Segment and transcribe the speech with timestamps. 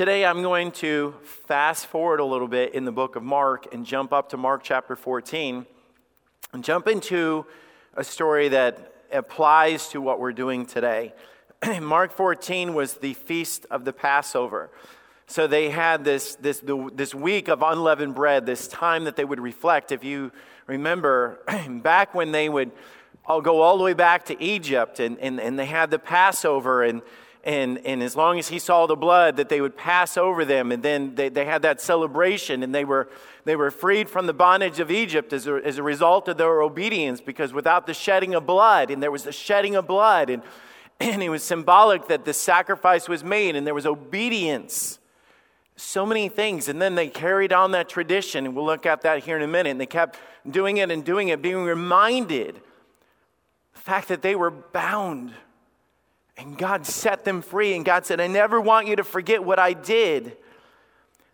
[0.00, 1.12] today I'm going to
[1.46, 4.62] fast forward a little bit in the book of Mark and jump up to Mark
[4.64, 5.66] chapter 14
[6.54, 7.44] and jump into
[7.98, 11.12] a story that applies to what we're doing today.
[11.82, 14.70] Mark 14 was the feast of the Passover.
[15.26, 16.62] So they had this, this,
[16.94, 19.92] this week of unleavened bread, this time that they would reflect.
[19.92, 20.32] If you
[20.66, 22.70] remember, back when they would
[23.26, 26.84] all go all the way back to Egypt and, and, and they had the Passover,
[26.84, 27.02] and,
[27.42, 30.72] and, and as long as he saw the blood, that they would pass over them.
[30.72, 33.08] And then they, they had that celebration, and they were,
[33.44, 36.60] they were freed from the bondage of Egypt as a, as a result of their
[36.60, 40.42] obedience, because without the shedding of blood, and there was the shedding of blood, and,
[41.00, 44.98] and it was symbolic that the sacrifice was made, and there was obedience
[45.80, 46.68] so many things.
[46.68, 49.48] And then they carried on that tradition, and we'll look at that here in a
[49.48, 49.70] minute.
[49.70, 50.18] And they kept
[50.48, 52.60] doing it and doing it, being reminded
[53.74, 55.32] the fact that they were bound.
[56.40, 57.74] And God set them free.
[57.74, 60.36] And God said, I never want you to forget what I did.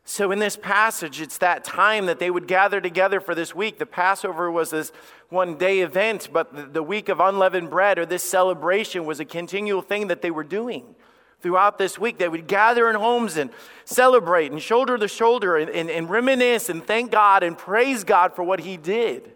[0.04, 3.78] So, in this passage, it's that time that they would gather together for this week.
[3.78, 4.92] The Passover was this
[5.30, 9.82] one day event, but the week of unleavened bread or this celebration was a continual
[9.82, 10.94] thing that they were doing
[11.40, 12.18] throughout this week.
[12.18, 13.50] They would gather in homes and
[13.84, 18.34] celebrate and shoulder to shoulder and, and, and reminisce and thank God and praise God
[18.34, 19.32] for what He did.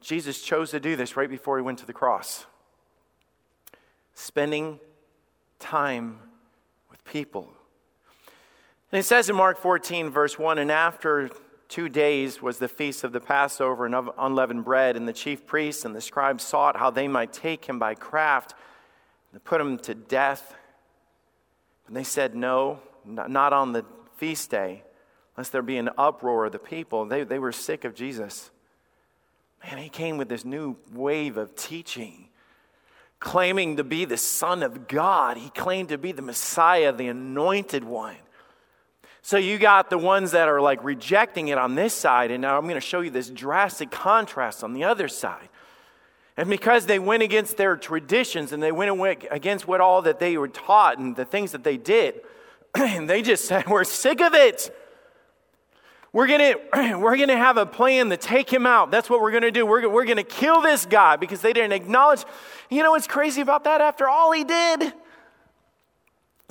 [0.00, 2.46] Jesus chose to do this right before He went to the cross,
[4.14, 4.78] spending
[5.58, 6.18] time
[6.90, 7.48] with people.
[8.90, 11.30] And it says in Mark 14, verse 1 And after
[11.68, 15.46] two days was the feast of the Passover and of unleavened bread, and the chief
[15.46, 18.54] priests and the scribes sought how they might take him by craft
[19.32, 20.54] and put him to death.
[21.86, 23.84] And they said, No, not on the
[24.16, 24.82] feast day,
[25.38, 27.06] lest there be an uproar of the people.
[27.06, 28.50] They, they were sick of Jesus.
[29.64, 32.28] Man, he came with this new wave of teaching,
[33.22, 35.36] claiming to be the Son of God.
[35.36, 38.16] He claimed to be the Messiah, the anointed one.
[39.22, 42.58] So you got the ones that are like rejecting it on this side, and now
[42.58, 45.48] I'm going to show you this drastic contrast on the other side.
[46.36, 50.36] And because they went against their traditions and they went against what all that they
[50.36, 52.22] were taught and the things that they did,
[52.74, 54.74] and they just said, We're sick of it.
[56.12, 56.60] We're to
[56.98, 58.90] we're gonna have a plan to take him out.
[58.90, 59.64] That's what we're to do.
[59.64, 62.24] We're, we're to kill this guy because they didn't acknowledge.
[62.70, 63.80] You know what's crazy about that?
[63.80, 64.92] After all he did,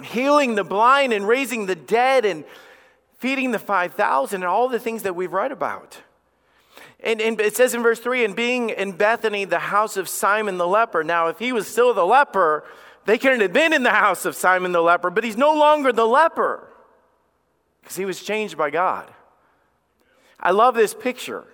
[0.04, 2.44] healing the blind and raising the dead and
[3.20, 6.02] feeding the 5,000 and all the things that we've read about.
[7.00, 10.58] And, and, it says in verse 3 and being in Bethany, the house of Simon
[10.58, 11.04] the leper.
[11.04, 12.64] Now, if he was still the leper,
[13.06, 15.92] they couldn't have been in the house of Simon the leper, but he's no longer
[15.92, 16.68] the leper
[17.82, 19.12] because he was changed by God.
[20.42, 21.46] I love this picture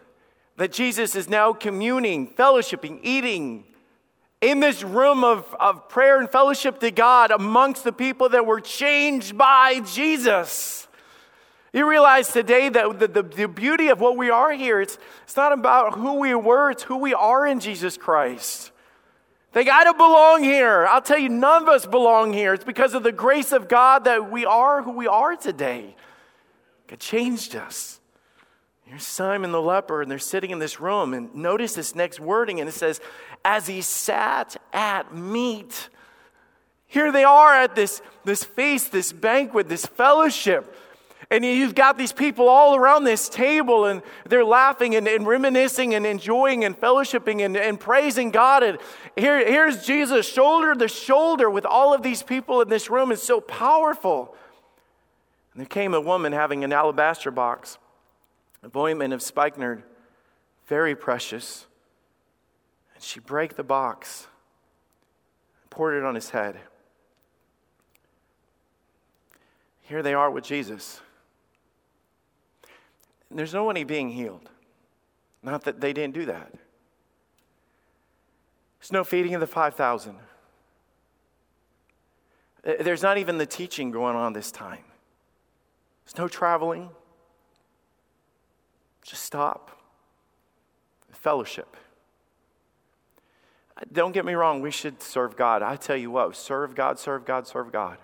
[0.58, 3.64] that Jesus is now communing, fellowshipping, eating
[4.42, 8.62] in this room of, of prayer and fellowship to God amongst the people that were
[8.62, 10.88] changed by Jesus.
[11.74, 15.36] You realize today that the, the, the, beauty of what we are here, it's, it's
[15.36, 18.72] not about who we were, it's who we are in Jesus Christ.
[19.54, 20.86] They got to belong here.
[20.88, 22.54] I'll tell you, none of us belong here.
[22.54, 25.96] It's because of the grace of God that we are who we are today.
[26.88, 28.00] God changed us.
[28.88, 31.14] Here's Simon the leper, and they're sitting in this room.
[31.14, 33.02] And notice this next wording, and it says,
[33.44, 35.90] As he sat at meat.
[36.90, 40.74] Here they are at this, this feast, this banquet, this fellowship.
[41.30, 45.94] And you've got these people all around this table, and they're laughing and, and reminiscing
[45.94, 48.64] and enjoying and fellowshipping and, and praising God.
[48.64, 48.78] And
[49.18, 53.12] here, here's Jesus shoulder to shoulder with all of these people in this room.
[53.12, 54.34] It's so powerful.
[55.54, 57.78] And there came a woman having an alabaster box,
[58.76, 59.84] a ointment of spikenard,
[60.68, 61.68] very precious.
[62.96, 64.28] And she broke the box,
[65.62, 66.58] and poured it on his head.
[69.82, 71.02] Here they are with Jesus.
[73.32, 74.50] There's no one being healed.
[75.44, 76.52] Not that they didn't do that.
[78.80, 80.16] There's no feeding of the 5,000.
[82.66, 84.84] Uh, there's not even the teaching going on this time.
[86.06, 86.90] There's no traveling.
[89.28, 89.72] Stop.
[91.12, 91.76] Fellowship.
[93.92, 95.62] Don't get me wrong, we should serve God.
[95.62, 97.98] I tell you what, serve God, serve God, serve God.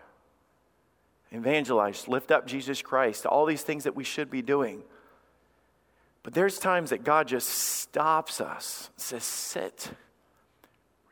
[1.32, 4.84] Evangelize, lift up Jesus Christ, all these things that we should be doing.
[6.24, 9.92] But there's times that God just stops us, says, Sit,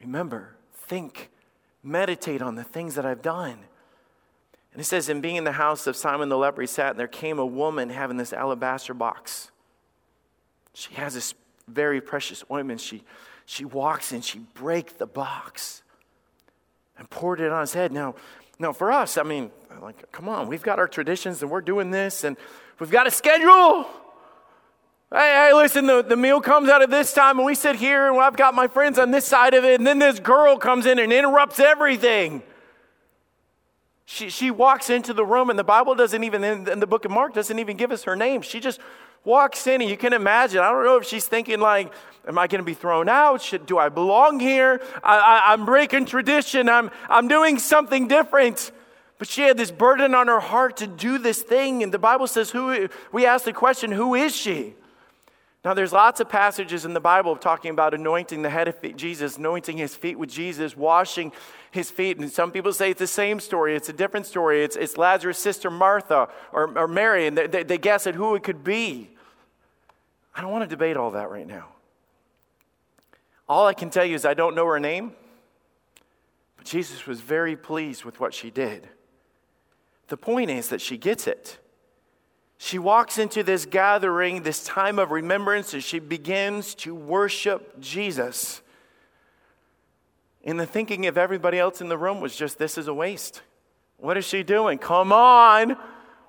[0.02, 1.30] remember, think,
[1.84, 3.60] meditate on the things that I've done.
[4.74, 7.00] And it says, In being in the house of Simon the leper, he sat, and
[7.00, 9.51] there came a woman having this alabaster box.
[10.74, 11.34] She has this
[11.68, 12.82] very precious ointment.
[12.82, 13.04] She,
[13.46, 15.84] she walks in, she breaks the box
[16.98, 17.92] and poured it on his head.
[17.92, 18.16] Now,
[18.60, 19.50] No, for us, I mean,
[19.82, 22.38] like, come on, we've got our traditions and we're doing this and
[22.80, 23.88] we've got a schedule.
[25.12, 28.08] Hey, hey, listen, the, the meal comes out at this time and we sit here
[28.08, 30.86] and I've got my friends on this side of it and then this girl comes
[30.86, 32.44] in and interrupts everything.
[34.06, 37.12] She, she walks into the room and the Bible doesn't even, in the book of
[37.12, 38.42] Mark, doesn't even give us her name.
[38.42, 38.80] She just
[39.24, 40.60] walks in and you can imagine.
[40.60, 41.92] I don't know if she's thinking like,
[42.28, 43.42] am I going to be thrown out?
[43.42, 44.82] Should, do I belong here?
[45.04, 46.70] I, am breaking tradition.
[46.70, 48.72] I'm, I'm doing something different.
[49.18, 51.84] But she had this burden on her heart to do this thing.
[51.84, 54.74] And the Bible says, who, we ask the question, who is she?
[55.64, 59.38] Now, there's lots of passages in the Bible talking about anointing the head of Jesus,
[59.38, 61.32] anointing his feet with Jesus, washing
[61.72, 62.20] his feet.
[62.20, 64.64] And some people say it's the same story, it's a different story.
[64.64, 68.44] It's, it's Lazarus' sister Martha or, or Mary, and they, they guess at who it
[68.44, 69.10] could be.
[70.36, 71.68] I don't want to debate all that right now.
[73.50, 75.14] All I can tell you is I don't know her name,
[76.56, 78.88] but Jesus was very pleased with what she did.
[80.08, 81.58] The point is that she gets it.
[82.58, 88.62] She walks into this gathering, this time of remembrance, and she begins to worship Jesus.
[90.44, 93.42] And the thinking of everybody else in the room was just, this is a waste.
[93.98, 94.80] What is she doing?
[94.80, 95.78] Come on.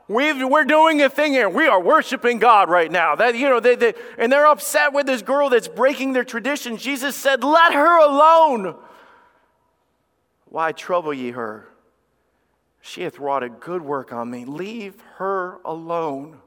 [0.06, 1.48] we are doing a thing here.
[1.48, 3.14] We are worshiping God right now.
[3.14, 6.76] That, you know, they, they, and they're upset with this girl that's breaking their tradition.
[6.76, 8.76] Jesus said, Let her alone.
[10.44, 11.66] Why trouble ye her?
[12.82, 14.44] She hath wrought a good work on me.
[14.44, 16.40] Leave her alone.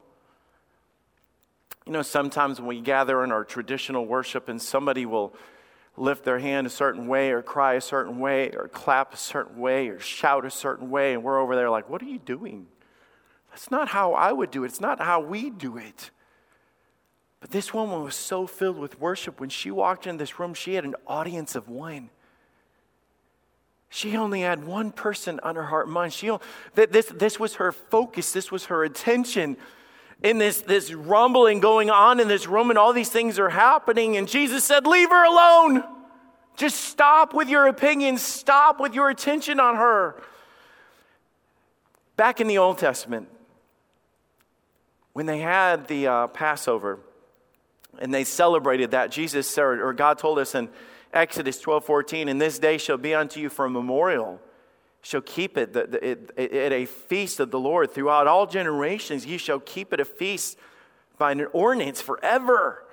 [1.87, 5.33] You know, sometimes when we gather in our traditional worship and somebody will
[5.97, 9.57] lift their hand a certain way or cry a certain way or clap a certain
[9.57, 12.67] way or shout a certain way, and we're over there like, what are you doing?
[13.49, 14.67] That's not how I would do it.
[14.67, 16.11] It's not how we do it.
[17.39, 19.39] But this woman was so filled with worship.
[19.39, 22.09] When she walked in this room, she had an audience of one.
[23.87, 26.11] She only had one person on her heart mind.
[26.11, 26.29] She,
[26.73, 29.55] this, this was her focus, this was her attention.
[30.23, 34.17] In this, this rumbling going on in this room, and all these things are happening.
[34.17, 35.83] And Jesus said, Leave her alone.
[36.55, 40.21] Just stop with your opinions, stop with your attention on her.
[42.15, 43.27] Back in the Old Testament,
[45.11, 46.99] when they had the uh, Passover
[47.99, 50.69] and they celebrated that, Jesus, said, or God told us in
[51.13, 54.39] Exodus 12 14, and this day shall be unto you for a memorial.
[55.05, 59.23] Shall keep it at a feast of the Lord throughout all generations.
[59.23, 60.57] You shall keep it a feast
[61.19, 62.83] by an ordinance forever.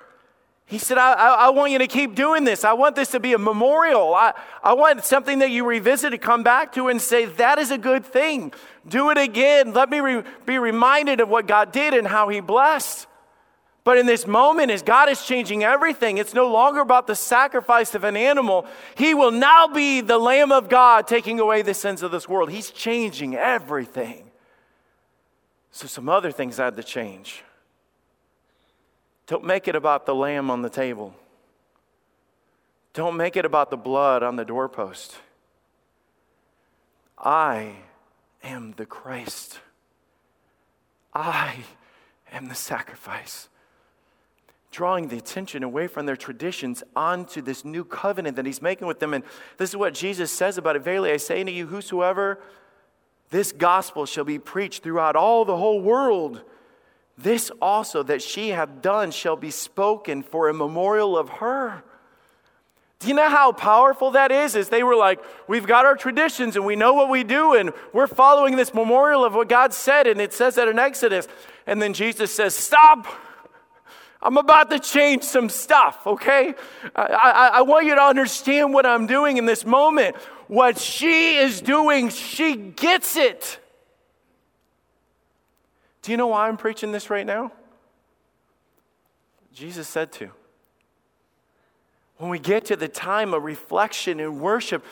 [0.67, 2.63] He said, I, I, I, want you to keep doing this.
[2.63, 4.13] I want this to be a memorial.
[4.13, 4.33] I,
[4.63, 7.79] I want something that you revisit to come back to and say, that is a
[7.79, 8.53] good thing.
[8.87, 9.73] Do it again.
[9.73, 13.07] Let me re- be reminded of what God did and how He blessed.
[13.83, 17.93] But in this moment, as God is changing everything, it's no longer about the sacrifice
[17.95, 18.65] of an animal.
[18.95, 22.49] He will now be the Lamb of God taking away the sins of this world.
[22.49, 24.31] He's changing everything.
[25.71, 27.43] So, some other things had to change.
[29.27, 31.13] Don't make it about the lamb on the table.
[32.93, 35.17] Don't make it about the blood on the doorpost.
[37.17, 37.77] I
[38.43, 39.59] am the Christ.
[41.13, 41.63] I
[42.31, 43.49] am the sacrifice
[44.73, 48.99] drawing the attention away from their traditions onto this new covenant that he's making with
[48.99, 49.13] them.
[49.13, 49.23] And
[49.57, 52.39] this is what Jesus says about it Verily, I say unto you, whosoever
[53.29, 56.41] this gospel shall be preached throughout all the whole world,
[57.17, 61.83] this also that she hath done shall be spoken for a memorial of her.
[62.99, 64.55] Do you know how powerful that is?
[64.55, 67.71] Is they were like, we've got our traditions and we know what we do, and
[67.91, 71.27] we're following this memorial of what God said, and it says that in Exodus.
[71.67, 73.07] And then Jesus says, Stop!
[74.23, 76.55] I'm about to change some stuff, okay?
[76.95, 80.15] I, I, I, want you to understand what I'm doing in this moment.
[80.47, 83.59] What she is doing, she gets it.
[86.01, 87.51] Do you know why I'm preaching this right now?
[89.53, 90.29] Jesus said to.
[92.17, 94.85] When we get to the time of reflection and worship,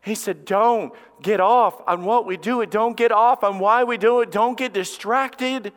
[0.00, 2.70] he said, Don't get off on what we do it.
[2.70, 4.30] Don't get off on why we do it.
[4.30, 5.72] Don't get distracted.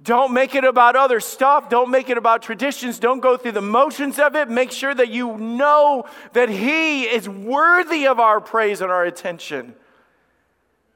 [0.00, 1.68] Don't make it about other stuff.
[1.68, 2.98] Don't make it about traditions.
[3.00, 4.48] Don't go through the motions of it.
[4.48, 9.74] Make sure that you know that He is worthy of our praise and our attention.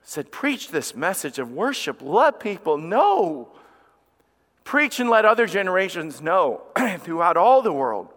[0.05, 2.01] Said, preach this message of worship.
[2.01, 3.49] Let people know.
[4.65, 6.63] Preach and let other generations know
[7.01, 8.09] throughout all the world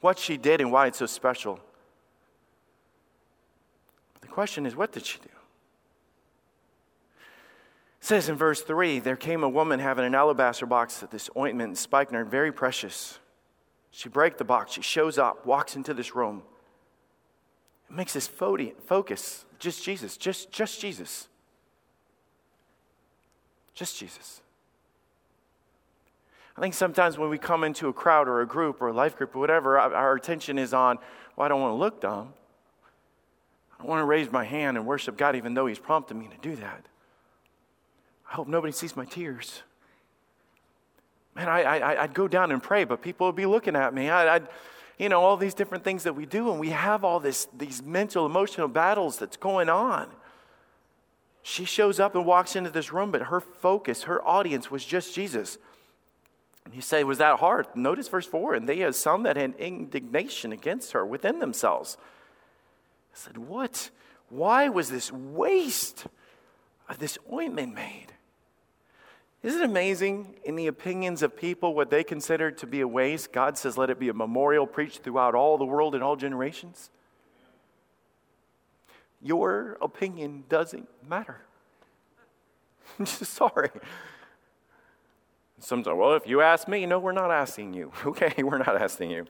[0.00, 1.58] what she did and why it's so special.
[4.20, 5.37] The question is, what did she do?
[8.08, 11.68] Says in verse 3 there came a woman having an alabaster box of this ointment
[11.68, 13.18] and spikenard, very precious.
[13.90, 14.72] She breaks the box.
[14.72, 16.42] She shows up, walks into this room.
[17.90, 21.28] It makes us focus just Jesus, just, just Jesus.
[23.74, 24.40] Just Jesus.
[26.56, 29.16] I think sometimes when we come into a crowd or a group or a life
[29.16, 30.98] group or whatever, our attention is on,
[31.36, 32.32] well, I don't want to look dumb.
[33.74, 36.28] I don't want to raise my hand and worship God even though He's prompted me
[36.28, 36.86] to do that.
[38.30, 39.62] I hope nobody sees my tears.
[41.34, 44.10] Man, I, I'd go down and pray, but people would be looking at me.
[44.10, 44.48] I, I'd,
[44.98, 47.82] you know, all these different things that we do, and we have all this, these
[47.82, 50.08] mental, emotional battles that's going on.
[51.42, 55.14] She shows up and walks into this room, but her focus, her audience was just
[55.14, 55.58] Jesus.
[56.64, 57.66] And you say, Was that hard?
[57.74, 61.96] Notice verse 4 and they had some that had indignation against her within themselves.
[63.14, 63.90] I said, What?
[64.28, 66.06] Why was this waste
[66.88, 68.12] of this ointment made?
[69.42, 73.32] Isn't it amazing in the opinions of people what they consider to be a waste?
[73.32, 76.90] God says, Let it be a memorial preached throughout all the world and all generations.
[79.20, 81.40] Your opinion doesn't matter.
[82.98, 83.70] I'm just sorry.
[85.60, 87.92] Sometimes, well, if you ask me, no, we're not asking you.
[88.06, 89.26] Okay, we're not asking you.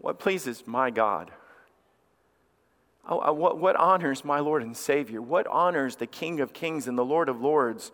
[0.00, 1.30] What pleases my God?
[3.08, 5.20] Oh, uh, what, what honors my Lord and Savior?
[5.20, 7.92] What honors the King of Kings and the Lord of Lords?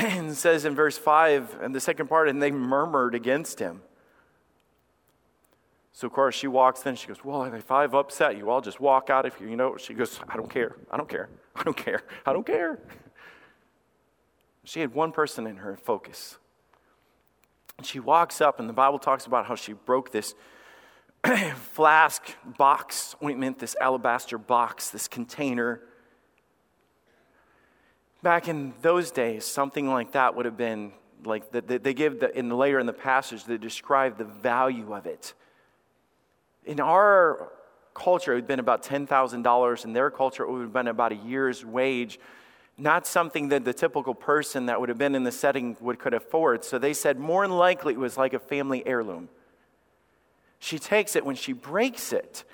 [0.00, 3.82] And says in verse 5, and the second part, and they murmured against him.
[5.92, 6.94] So, of course, she walks in.
[6.94, 9.48] She goes, Well, if I've upset you, I'll just walk out of here.
[9.48, 10.76] You know, she goes, I don't care.
[10.90, 11.28] I don't care.
[11.56, 12.02] I don't care.
[12.24, 12.78] I don't care.
[14.64, 16.38] She had one person in her focus.
[17.76, 20.34] And she walks up, and the Bible talks about how she broke this
[21.72, 25.82] flask box ointment, this alabaster box, this container.
[28.22, 30.92] Back in those days, something like that would have been
[31.24, 34.24] like the, the, they give the, in the later in the passage they describe the
[34.24, 35.34] value of it.
[36.64, 37.50] In our
[37.94, 39.84] culture, it would have been about ten thousand dollars.
[39.84, 42.18] In their culture, it would have been about a year's wage
[42.80, 46.14] not something that the typical person that would have been in the setting would could
[46.14, 46.64] afford.
[46.64, 49.28] So they said more than likely it was like a family heirloom.
[50.58, 52.44] She takes it when she breaks it.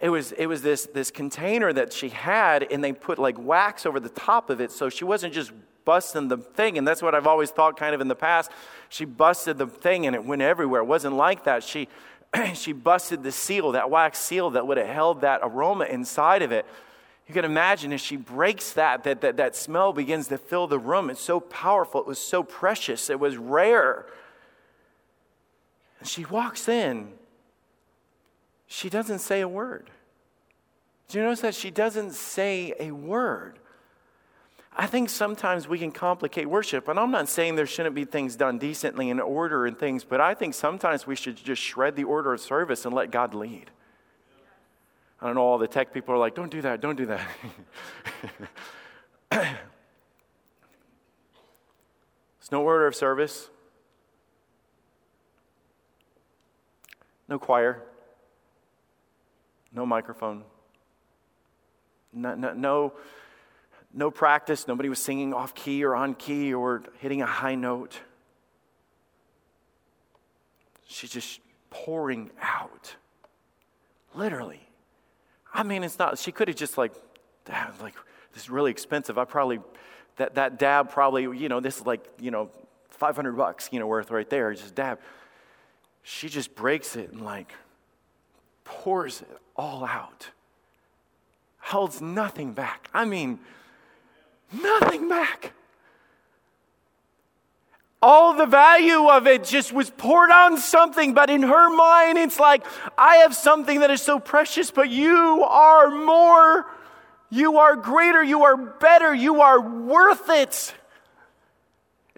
[0.00, 3.84] It was, it was this, this container that she had, and they put like wax
[3.84, 5.52] over the top of it, so she wasn't just
[5.88, 6.76] busting the thing.
[6.76, 8.50] And that's what I've always thought kind of in the past.
[8.90, 10.82] She busted the thing and it went everywhere.
[10.82, 11.64] It wasn't like that.
[11.64, 11.88] She,
[12.54, 16.52] she busted the seal, that wax seal that would have held that aroma inside of
[16.52, 16.66] it.
[17.26, 20.78] You can imagine as she breaks that, that, that, that smell begins to fill the
[20.78, 21.08] room.
[21.08, 22.02] It's so powerful.
[22.02, 23.08] It was so precious.
[23.08, 24.04] It was rare.
[26.00, 27.12] And she walks in.
[28.68, 29.90] She doesn't say a word.
[31.08, 33.58] Do you notice that she doesn't say a word?
[34.76, 36.86] I think sometimes we can complicate worship.
[36.86, 40.20] And I'm not saying there shouldn't be things done decently in order and things, but
[40.20, 43.70] I think sometimes we should just shred the order of service and let God lead.
[45.20, 47.26] I don't know, all the tech people are like, don't do that, don't do that.
[49.30, 49.56] There's
[52.52, 53.48] no order of service,
[57.28, 57.82] no choir,
[59.72, 60.44] no microphone,
[62.12, 62.92] no, no, no,
[63.92, 64.66] no practice.
[64.66, 68.00] Nobody was singing off key or on key or hitting a high note.
[70.86, 72.96] She's just pouring out,
[74.14, 74.68] literally.
[75.52, 76.92] I mean, it's not, she could have just like,
[77.80, 77.94] like,
[78.32, 79.18] this is really expensive.
[79.18, 79.60] I probably,
[80.16, 82.50] that, that dab probably, you know, this is like, you know,
[82.90, 84.98] 500 bucks, you know, worth right there, just dab.
[86.02, 87.52] She just breaks it and like
[88.68, 90.30] pours it all out.
[91.58, 92.88] Holds nothing back.
[92.94, 93.38] I mean,
[94.52, 95.52] nothing back
[98.00, 102.38] all the value of it just was poured on something, but in her mind, it's
[102.38, 102.64] like,
[102.96, 106.66] I have something that is so precious, but you are more,
[107.28, 110.74] you are greater, you are better, you are worth it.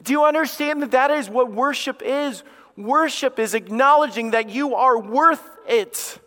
[0.02, 2.42] Do you understand that that is what worship is?
[2.76, 6.18] Worship is acknowledging that you are worth it.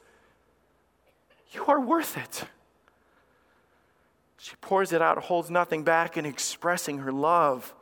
[1.54, 2.46] You are worth it.
[4.38, 7.74] She pours it out, holds nothing back, in expressing her love.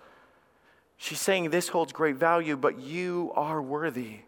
[0.97, 4.19] She's saying this holds great value, but you are worthy.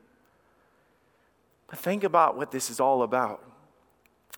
[1.68, 3.44] But think about what this is all about.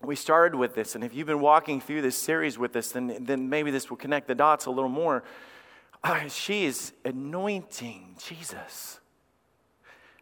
[0.02, 3.16] We started with this, and if you've been walking through this series with us, then,
[3.22, 5.24] then maybe this will connect the dots a little more.
[6.04, 9.00] Uh, she is anointing Jesus.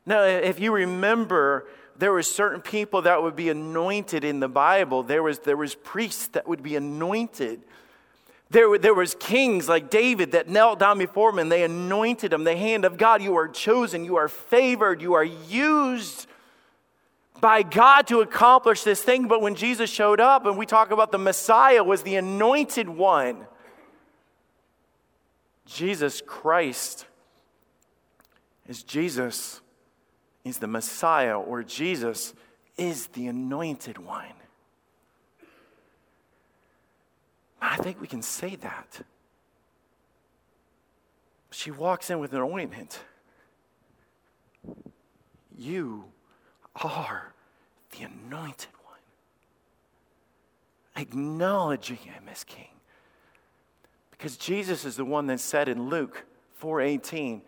[0.06, 5.04] Now, if you remember, there were certain people that would be anointed in the Bible.
[5.04, 7.62] There was, there was priests that would be anointed.
[8.50, 12.44] There, there was kings like David that knelt down before him and they anointed him.
[12.44, 16.28] The hand of God, you are chosen, you are favored, you are used.
[17.42, 19.28] by God to accomplish this thing.
[19.28, 23.48] But when Jesus showed up and we talk about the Messiah was the anointed one,
[25.66, 27.06] Jesus Christ
[28.68, 29.62] is Jesus.
[30.44, 32.34] He's the Messiah, or Jesus
[32.78, 34.26] is the anointed one.
[37.62, 39.02] I think we can say that.
[41.52, 43.00] She walks in with an ointment.
[45.58, 46.06] You
[46.76, 47.34] are
[47.92, 48.98] the anointed one.
[50.96, 52.68] Acknowledging him as king.
[54.12, 56.26] Because Jesus is the one that said in Luke
[56.60, 57.42] 4:18,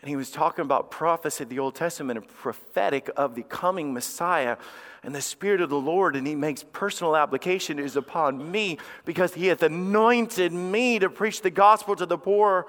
[0.00, 3.92] and he was talking about prophecy of the Old Testament and prophetic of the coming
[3.92, 4.56] Messiah
[5.02, 9.34] and the Spirit of the Lord, and he makes personal application is upon me because
[9.34, 12.66] he hath anointed me to preach the gospel to the poor.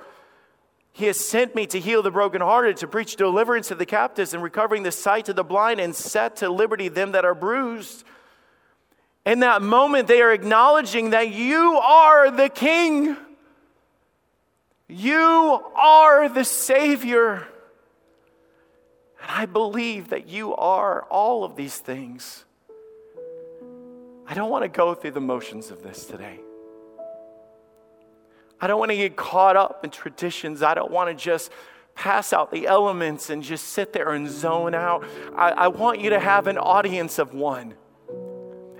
[0.91, 4.43] He has sent me to heal the brokenhearted, to preach deliverance to the captives, and
[4.43, 8.03] recovering the sight to the blind, and set to liberty them that are bruised.
[9.25, 13.15] In that moment, they are acknowledging that you are the King.
[14.91, 17.47] You are the Savior.
[19.21, 22.43] And I believe that you are all of these things.
[24.27, 26.39] I don't want to go through the motions of this today.
[28.59, 30.61] I don't want to get caught up in traditions.
[30.61, 31.51] I don't want to just
[31.95, 35.05] pass out the elements and just sit there and zone out.
[35.35, 37.75] I, I want you to have an audience of one.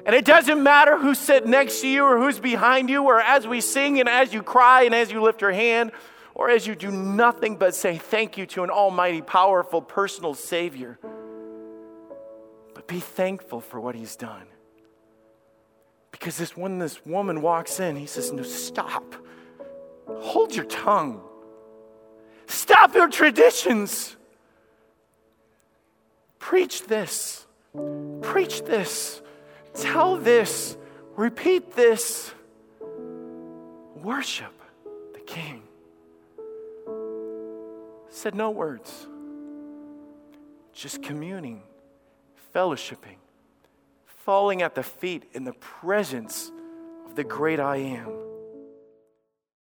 [0.05, 3.48] And it doesn't matter who's sitting next to you or who's behind you, or as
[3.48, 5.91] we sing and as you cry and as you lift your hand,
[6.34, 10.98] or as you do nothing but say thank you to an almighty, powerful, personal Savior.
[12.74, 14.46] But be thankful for what He's done.
[16.12, 19.15] Because this, when this woman walks in, He says, No, stop.
[20.08, 21.22] Hold your tongue.
[22.48, 24.17] Stop your traditions.
[26.39, 27.46] Preach this.
[28.22, 29.22] Preach this.
[29.74, 30.78] Tell this.
[31.16, 32.34] Repeat this.
[33.96, 34.54] Worship
[35.13, 35.63] the King.
[38.10, 39.07] Said no words,
[40.74, 41.64] just communing,
[42.53, 43.18] fellowshipping,
[44.05, 46.51] falling at the feet in the presence
[47.05, 48.30] of the great I am.